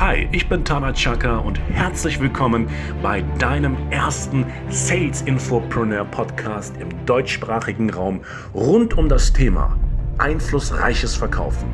[0.00, 2.68] Hi, ich bin Tana Chaka und herzlich willkommen
[3.02, 8.20] bei deinem ersten Sales Infopreneur Podcast im deutschsprachigen Raum
[8.54, 9.76] rund um das Thema
[10.18, 11.68] einflussreiches Verkaufen,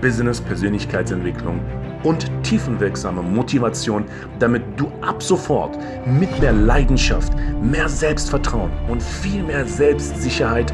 [0.00, 1.58] Business, Persönlichkeitsentwicklung
[2.04, 4.04] und tiefenwirksame Motivation,
[4.38, 5.76] damit du ab sofort
[6.06, 10.72] mit mehr Leidenschaft, mehr Selbstvertrauen und viel mehr Selbstsicherheit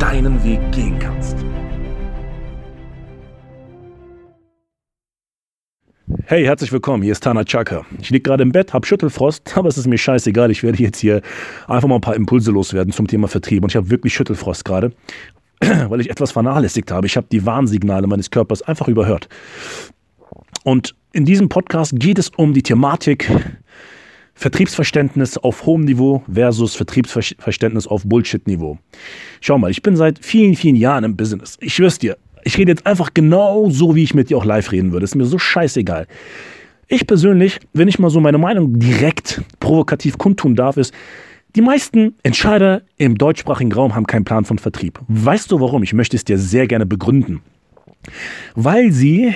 [0.00, 1.36] deinen Weg gehen kannst.
[6.26, 7.02] Hey, herzlich willkommen.
[7.02, 7.84] Hier ist Tana Chaka.
[8.00, 10.50] Ich liege gerade im Bett, habe Schüttelfrost, aber es ist mir scheißegal.
[10.50, 11.20] Ich werde jetzt hier
[11.68, 13.62] einfach mal ein paar Impulse loswerden zum Thema Vertrieb.
[13.62, 14.92] Und ich habe wirklich Schüttelfrost gerade,
[15.60, 17.06] weil ich etwas vernachlässigt habe.
[17.06, 19.28] Ich habe die Warnsignale meines Körpers einfach überhört.
[20.62, 23.30] Und in diesem Podcast geht es um die Thematik
[24.32, 28.78] Vertriebsverständnis auf hohem Niveau versus Vertriebsverständnis auf Bullshit-Niveau.
[29.42, 31.58] Schau mal, ich bin seit vielen, vielen Jahren im Business.
[31.60, 34.70] Ich schwör's dir, ich rede jetzt einfach genau so, wie ich mit dir auch live
[34.72, 35.04] reden würde.
[35.04, 36.06] Ist mir so scheißegal.
[36.86, 40.92] Ich persönlich, wenn ich mal so meine Meinung direkt provokativ kundtun darf, ist,
[41.56, 44.98] die meisten Entscheider im deutschsprachigen Raum haben keinen Plan von Vertrieb.
[45.08, 45.82] Weißt du warum?
[45.82, 47.42] Ich möchte es dir sehr gerne begründen.
[48.54, 49.34] Weil sie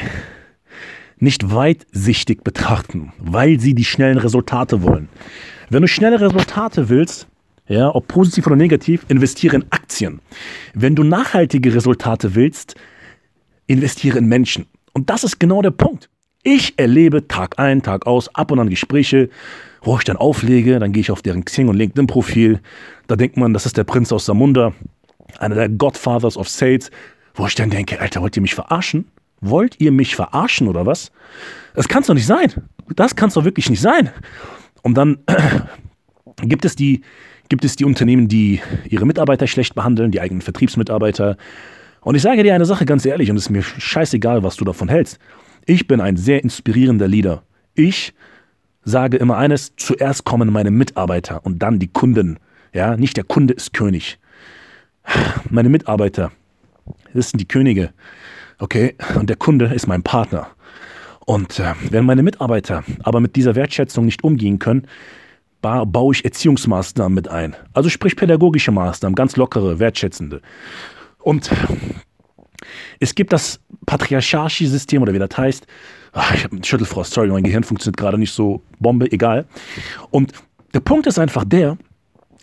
[1.19, 5.09] nicht weitsichtig betrachten, weil sie die schnellen Resultate wollen.
[5.71, 7.29] Wenn du schnelle Resultate willst,
[7.69, 10.21] ja, ob positiv oder negativ, investiere in Aktien.
[10.75, 12.75] Wenn du nachhaltige Resultate willst,
[13.69, 14.67] investiere in Menschen.
[14.93, 16.09] Und das ist genau der Punkt.
[16.43, 19.29] Ich erlebe Tag ein, Tag aus, ab und an Gespräche,
[19.83, 22.61] wo ich dann auflege, dann gehe ich auf deren Xing und LinkedIn-Profil.
[23.07, 24.73] Da denkt man, das ist der Prinz aus Samunda,
[25.39, 26.91] einer der Godfathers of Sales,
[27.35, 29.07] wo ich dann denke, Alter, wollt ihr mich verarschen?
[29.41, 31.13] Wollt ihr mich verarschen oder was?
[31.75, 32.53] Das kann es doch nicht sein.
[32.97, 34.11] Das kann es doch wirklich nicht sein.
[34.83, 35.19] Und dann
[36.43, 37.03] gibt es die,
[37.49, 41.37] gibt es die Unternehmen, die ihre Mitarbeiter schlecht behandeln, die eigenen Vertriebsmitarbeiter,
[42.09, 44.65] und ich sage dir eine Sache ganz ehrlich, und es ist mir scheißegal, was du
[44.65, 45.19] davon hältst.
[45.67, 47.43] Ich bin ein sehr inspirierender Leader.
[47.75, 48.15] Ich
[48.83, 52.39] sage immer eines, zuerst kommen meine Mitarbeiter und dann die Kunden.
[52.73, 54.19] Ja, nicht der Kunde ist König.
[55.51, 56.33] Meine Mitarbeiter,
[57.13, 57.91] das sind die Könige.
[58.59, 60.47] Okay, und der Kunde ist mein Partner.
[61.27, 64.87] Und äh, wenn meine Mitarbeiter aber mit dieser Wertschätzung nicht umgehen können,
[65.61, 67.55] ba baue ich Erziehungsmaßnahmen mit ein.
[67.75, 70.41] Also sprich pädagogische Maßnahmen, ganz lockere, wertschätzende.
[71.23, 71.51] Und
[73.01, 75.67] es gibt das Patriarchatsystem oder wie das heißt.
[76.13, 79.47] Ach, ich habe einen Schüttelfrost, sorry, mein Gehirn funktioniert gerade nicht so Bombe, egal.
[80.11, 80.33] Und
[80.75, 81.77] der Punkt ist einfach der,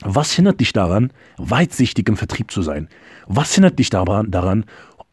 [0.02, 2.90] was hindert dich daran, weitsichtig im Vertrieb zu sein?
[3.28, 4.66] Was hindert dich daran,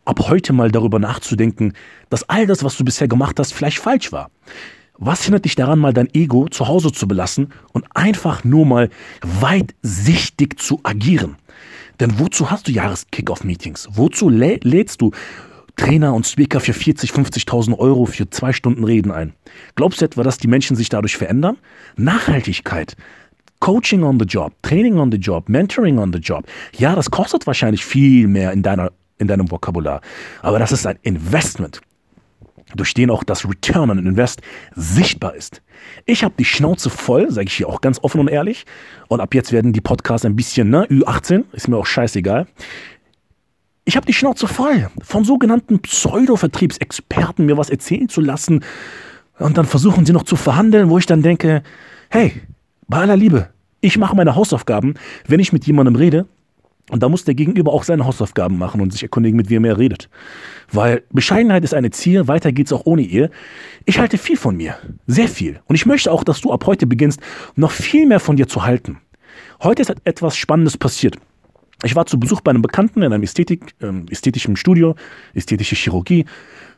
[0.04, 1.74] ab heute mal darüber nachzudenken,
[2.10, 4.30] dass all das, was du bisher gemacht hast, vielleicht falsch war?
[4.98, 8.90] Was hindert dich daran, mal dein Ego zu Hause zu belassen und einfach nur mal
[9.22, 11.36] weitsichtig zu agieren?
[12.02, 13.90] Denn wozu hast du Jahres-Kickoff-Meetings?
[13.92, 15.12] Wozu lä lädst du
[15.76, 19.34] Trainer und Speaker für 40, 50.000 Euro für zwei Stunden Reden ein?
[19.76, 21.58] Glaubst du etwa, dass die Menschen sich dadurch verändern?
[21.94, 22.96] Nachhaltigkeit.
[23.60, 26.44] Coaching on the job, Training on the job, Mentoring on the job.
[26.76, 30.00] Ja, das kostet wahrscheinlich viel mehr in, deiner, in deinem Vokabular.
[30.40, 31.82] Aber das ist ein Investment
[32.76, 34.40] durch den auch das Return on Invest
[34.74, 35.62] sichtbar ist.
[36.06, 38.64] Ich habe die Schnauze voll, sage ich hier auch ganz offen und ehrlich.
[39.08, 42.46] Und ab jetzt werden die Podcasts ein bisschen, ne, Ü18, ist mir auch scheißegal.
[43.84, 48.64] Ich habe die Schnauze voll, von sogenannten Pseudo-Vertriebsexperten mir was erzählen zu lassen.
[49.38, 51.62] Und dann versuchen sie noch zu verhandeln, wo ich dann denke,
[52.08, 52.40] hey,
[52.86, 53.48] bei aller Liebe,
[53.80, 54.94] ich mache meine Hausaufgaben,
[55.26, 56.26] wenn ich mit jemandem rede,
[56.92, 59.78] und da muss der Gegenüber auch seine Hausaufgaben machen und sich erkundigen, mit wem er
[59.78, 60.10] redet.
[60.70, 63.30] Weil Bescheidenheit ist eine Ziel, weiter geht's auch ohne ihr.
[63.86, 64.76] Ich halte viel von mir.
[65.06, 65.60] Sehr viel.
[65.68, 67.18] Und ich möchte auch, dass du ab heute beginnst,
[67.56, 68.98] noch viel mehr von dir zu halten.
[69.62, 71.16] Heute ist etwas Spannendes passiert.
[71.82, 74.94] Ich war zu Besuch bei einem Bekannten in einem Ästhetik, äh, ästhetischen Studio,
[75.32, 76.26] ästhetische Chirurgie.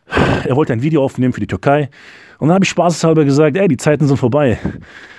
[0.06, 1.88] Er wollte ein Video aufnehmen für die Türkei.
[2.38, 4.58] Und dann habe ich spaßeshalber gesagt, ey, die Zeiten sind vorbei,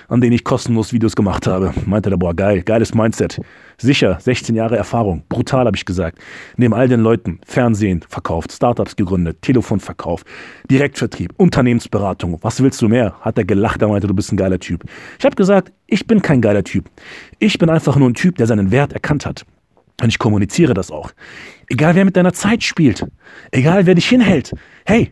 [0.08, 1.72] an denen ich kostenlos Videos gemacht habe.
[1.86, 3.40] Meinte der, boah, geil, geiles Mindset.
[3.78, 6.18] Sicher, 16 Jahre Erfahrung, brutal habe ich gesagt.
[6.56, 10.22] Neben all den Leuten, Fernsehen verkauft, Startups gegründet, Telefonverkauf,
[10.70, 12.38] Direktvertrieb, Unternehmensberatung.
[12.42, 13.16] Was willst du mehr?
[13.20, 14.84] Hat er gelacht, er meinte, du bist ein geiler Typ.
[15.18, 16.88] Ich habe gesagt, ich bin kein geiler Typ.
[17.38, 19.44] Ich bin einfach nur ein Typ, der seinen Wert erkannt hat.
[20.02, 21.10] Und ich kommuniziere das auch.
[21.68, 23.06] Egal wer mit deiner Zeit spielt,
[23.50, 24.52] egal wer dich hinhält.
[24.84, 25.10] Hey,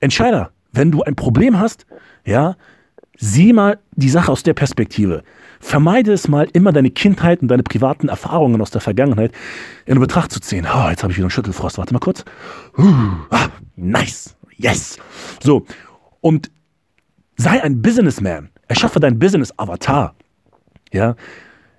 [0.00, 1.86] Entscheider, wenn du ein Problem hast,
[2.24, 2.56] ja,
[3.16, 5.22] sieh mal die Sache aus der Perspektive.
[5.58, 9.32] Vermeide es mal, immer deine Kindheit und deine privaten Erfahrungen aus der Vergangenheit
[9.86, 10.66] in Betracht zu ziehen.
[10.66, 11.78] Oh, jetzt habe ich wieder einen Schüttelfrost.
[11.78, 12.24] Warte mal kurz.
[12.76, 12.84] Uh,
[13.30, 14.36] ah, nice.
[14.56, 14.98] Yes.
[15.42, 15.64] So.
[16.20, 16.50] Und
[17.36, 18.50] sei ein Businessman.
[18.68, 20.14] Erschaffe dein Business-Avatar.
[20.92, 21.16] Ja.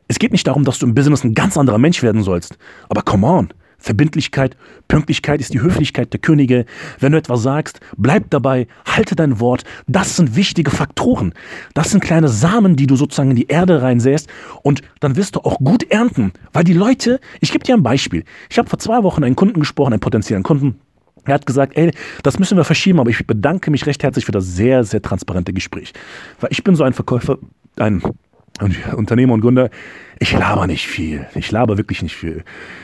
[0.08, 2.58] Es geht nicht darum, dass du im Business ein ganz anderer Mensch werden sollst.
[2.90, 3.50] Aber come on.
[3.80, 4.58] Verbindlichkeit,
[4.88, 6.66] Pünktlichkeit ist die Höflichkeit der Könige.
[7.00, 9.64] Wenn du etwas sagst, bleib dabei, halte dein Wort.
[9.88, 11.34] Das sind wichtige Faktoren.
[11.74, 14.30] Das sind kleine Samen, die du sozusagen in die Erde reinsäst
[14.64, 16.34] und dann wirst du auch gut ernten.
[16.54, 18.24] Weil die Leute, ich gebe dir ein Beispiel.
[18.50, 20.80] Ich habe vor zwei Wochen einen Kunden gesprochen, einen potenziellen Kunden.
[21.26, 21.92] Er hat gesagt, ey,
[22.24, 25.54] das müssen wir verschieben, aber ich bedanke mich recht herzlich für das sehr, sehr transparente
[25.54, 25.94] Gespräch.
[26.40, 27.38] Weil ich bin so ein Verkäufer,
[27.76, 28.02] ein
[28.96, 29.70] Unternehmer und Gründer,
[30.20, 31.28] ich laber nicht viel.
[31.36, 32.44] Ich laber wirklich nicht viel.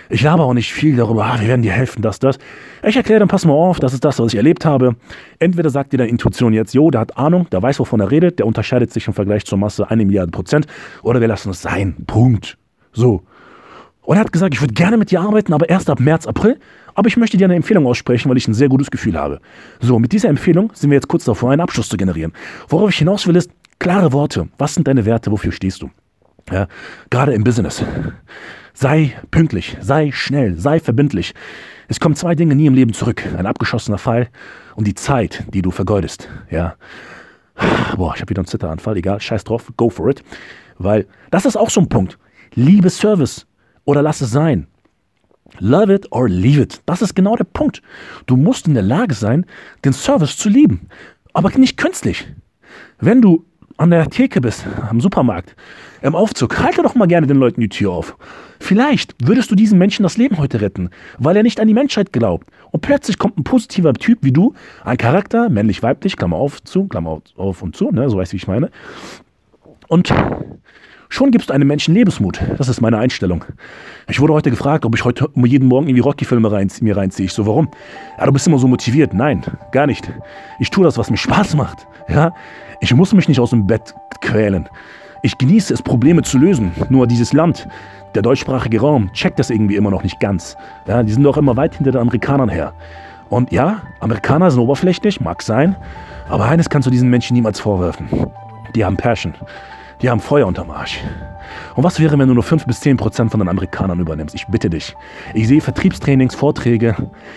[0.09, 2.37] Ich laber auch nicht viel darüber, ah, wir werden dir helfen, das, das.
[2.83, 4.95] Ich erkläre dann, pass mal auf, das ist das, was ich erlebt habe.
[5.39, 8.37] Entweder sagt dir deine Intuition jetzt, jo, der hat Ahnung, der weiß, wovon er redet,
[8.37, 10.67] der unterscheidet sich im Vergleich zur Masse eine Milliarde Prozent,
[11.01, 11.95] oder wir lassen es sein.
[12.05, 12.57] Punkt.
[12.91, 13.23] So.
[14.03, 16.59] Und er hat gesagt, ich würde gerne mit dir arbeiten, aber erst ab März, April.
[16.93, 19.39] Aber ich möchte dir eine Empfehlung aussprechen, weil ich ein sehr gutes Gefühl habe.
[19.79, 22.33] So, mit dieser Empfehlung sind wir jetzt kurz davor, einen Abschluss zu generieren.
[22.67, 24.49] Worauf ich hinaus will, ist klare Worte.
[24.57, 25.31] Was sind deine Werte?
[25.31, 25.89] Wofür stehst du?
[26.51, 26.67] Ja,
[27.09, 27.83] gerade im Business.
[28.73, 31.33] Sei pünktlich, sei schnell, sei verbindlich.
[31.87, 33.23] Es kommen zwei Dinge nie im Leben zurück.
[33.37, 34.29] Ein abgeschossener Fall
[34.75, 36.27] und die Zeit, die du vergeudest.
[36.49, 36.75] Ja.
[37.95, 38.97] Boah, ich habe wieder einen Zitteranfall.
[38.97, 40.23] Egal, scheiß drauf, go for it.
[40.77, 42.17] Weil das ist auch so ein Punkt.
[42.55, 43.45] Liebe Service
[43.85, 44.67] oder lass es sein.
[45.59, 46.81] Love it or leave it.
[46.85, 47.81] Das ist genau der Punkt.
[48.25, 49.45] Du musst in der Lage sein,
[49.85, 50.89] den Service zu lieben.
[51.33, 52.27] Aber nicht künstlich.
[52.99, 53.45] Wenn du
[53.83, 55.57] an der Theke bist, am Supermarkt,
[56.01, 58.15] im Aufzug, halte doch mal gerne den Leuten die Tür auf.
[58.61, 62.13] Vielleicht würdest du diesen Menschen das Leben heute retten, weil er nicht an die Menschheit
[62.13, 62.47] glaubt.
[62.71, 64.53] Und plötzlich kommt ein positiver Typ wie du,
[64.85, 68.37] ein Charakter, männlich-weiblich, Klammer auf, zu, Klammer auf und zu, ne, so weißt du, wie
[68.37, 68.71] ich meine.
[69.89, 70.13] Und
[71.13, 72.41] Schon gibst du einem Menschen Lebensmut.
[72.57, 73.45] Das ist meine Einstellung.
[74.09, 77.27] Ich wurde heute gefragt, ob ich heute jeden Morgen irgendwie Rocky-Filme rein, mir reinziehe.
[77.27, 77.69] Ich so, warum?
[78.17, 79.13] Ja, du bist immer so motiviert.
[79.13, 80.11] Nein, gar nicht.
[80.57, 81.85] Ich tue das, was mir Spaß macht.
[82.09, 82.33] Ja?
[82.81, 84.67] Ich muss mich nicht aus dem Bett quälen.
[85.21, 86.71] Ich genieße es, Probleme zu lösen.
[86.89, 87.67] Nur dieses Land,
[88.15, 90.57] der deutschsprachige Raum, checkt das irgendwie immer noch nicht ganz.
[90.87, 92.73] Ja, die sind doch immer weit hinter den Amerikanern her.
[93.29, 95.75] Und ja, Amerikaner sind oberflächlich, mag sein,
[96.27, 98.09] aber eines kannst du diesen Menschen niemals vorwerfen.
[98.73, 99.35] Die haben Passion.
[100.03, 100.99] Die haben Feuer unterm Arsch.
[101.75, 104.35] Und was wäre, wenn du nur 5 bis 10 Prozent von den Amerikanern übernimmst?
[104.35, 104.95] Ich bitte dich.
[105.33, 106.95] Ich sehe Vertriebstrainings, Vorträge.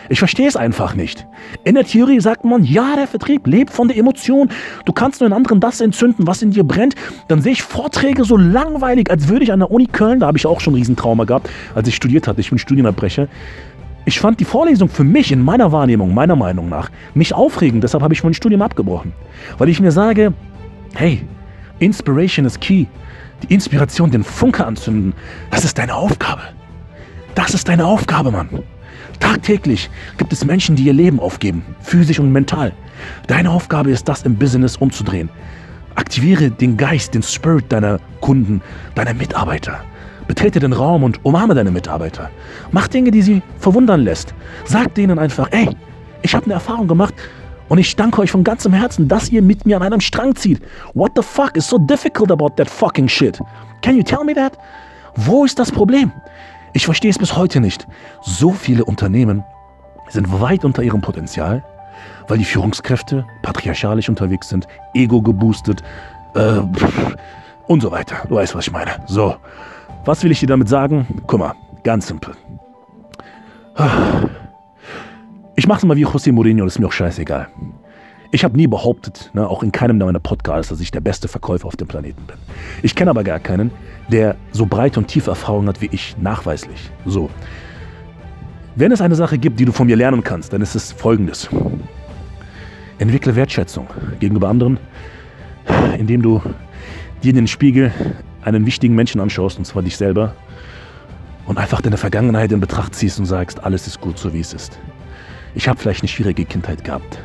[0.08, 1.28] Ich verstehe es einfach nicht.
[1.62, 4.48] In der Theorie sagt man, ja, der Vertrieb lebt von der Emotion.
[4.84, 6.96] Du kannst nur in anderen das entzünden, was in dir brennt.
[7.28, 10.36] Dann sehe ich Vorträge so langweilig, als würde ich an der Uni Köln, da habe
[10.36, 12.40] ich auch schon ein Riesentrauma gehabt, als ich studiert hatte.
[12.40, 13.28] Ich bin Studienabbrecher.
[14.06, 17.84] Ich fand die Vorlesung für mich in meiner Wahrnehmung, meiner Meinung nach, nicht aufregend.
[17.84, 19.12] Deshalb habe ich mein Studium abgebrochen.
[19.56, 20.32] Weil ich mir sage,
[20.94, 21.22] hey,
[21.78, 22.86] Inspiration is key.
[23.42, 25.12] Die Inspiration, den Funke anzünden,
[25.50, 26.42] das ist deine Aufgabe.
[27.34, 28.48] Das ist deine Aufgabe, Mann.
[29.20, 32.72] Tagtäglich gibt es Menschen, die ihr Leben aufgeben, physisch und mental.
[33.26, 35.28] Deine Aufgabe ist, das im Business umzudrehen.
[35.94, 38.62] Aktiviere den Geist, den Spirit deiner Kunden,
[38.94, 39.80] deiner Mitarbeiter.
[40.26, 42.30] Betrete den Raum und umarme deine Mitarbeiter.
[42.72, 44.34] Mach Dinge, die sie verwundern lässt.
[44.64, 45.68] Sag denen einfach, ey,
[46.22, 47.14] ich habe eine Erfahrung gemacht,
[47.68, 50.60] und ich danke euch von ganzem Herzen, dass ihr mit mir an einem Strang zieht.
[50.94, 53.40] What the fuck is so difficult about that fucking shit?
[53.82, 54.56] Can you tell me that?
[55.16, 56.12] Wo ist das Problem?
[56.72, 57.86] Ich verstehe es bis heute nicht.
[58.22, 59.42] So viele Unternehmen
[60.08, 61.64] sind weit unter ihrem Potenzial,
[62.28, 65.82] weil die Führungskräfte patriarchalisch unterwegs sind, ego geboostet
[66.34, 66.60] äh,
[67.66, 68.16] und so weiter.
[68.28, 68.92] Du weißt, was ich meine.
[69.06, 69.36] So,
[70.04, 71.06] was will ich dir damit sagen?
[71.26, 72.34] Guck mal, ganz simpel.
[75.58, 77.48] Ich mache es mal wie José Mourinho, das ist mir auch scheißegal.
[78.30, 81.66] Ich habe nie behauptet, ne, auch in keinem meiner Podcasts, dass ich der beste Verkäufer
[81.66, 82.36] auf dem Planeten bin.
[82.82, 83.70] Ich kenne aber gar keinen,
[84.08, 86.90] der so breite und tiefe Erfahrungen hat wie ich, nachweislich.
[87.06, 87.30] So.
[88.74, 91.48] Wenn es eine Sache gibt, die du von mir lernen kannst, dann ist es folgendes.
[92.98, 93.86] Entwickle Wertschätzung
[94.20, 94.78] gegenüber anderen,
[95.96, 96.42] indem du
[97.22, 97.92] dir in den Spiegel
[98.42, 100.34] einen wichtigen Menschen anschaust, und zwar dich selber,
[101.46, 104.52] und einfach deine Vergangenheit in Betracht ziehst und sagst, alles ist gut so, wie es
[104.52, 104.78] ist.
[105.56, 107.18] Ich habe vielleicht eine schwierige Kindheit gehabt.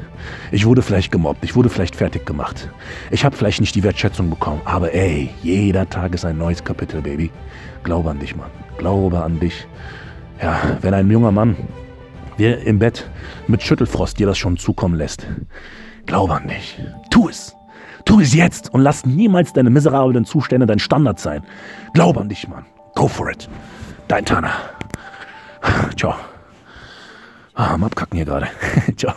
[0.52, 2.70] Ich wurde vielleicht gemobbt, ich wurde vielleicht fertig gemacht.
[3.12, 4.62] Ich habe vielleicht nicht die Wertschätzung bekommen.
[4.64, 7.30] Aber ey, jeder Tag ist ein neues Kapitel, Baby.
[7.84, 8.50] Glaube an dich, Mann.
[8.78, 9.68] Glaube an dich.
[10.42, 11.58] Ja, wenn ein junger Mann
[12.38, 13.10] dir im Bett
[13.48, 15.28] mit Schüttelfrost dir das schon zukommen lässt,
[16.06, 16.82] glaube an dich.
[17.10, 17.54] Tu es.
[18.06, 21.44] Tu es jetzt und lass niemals deine miserablen Zustände dein Standard sein.
[21.94, 22.66] Glaube an dich, Mann.
[22.96, 23.50] Go for it.
[24.08, 24.54] Dein Tana.
[25.98, 26.16] Ciao.
[27.54, 28.48] Ah, am Abkacken hier gerade.
[28.98, 29.16] Ciao.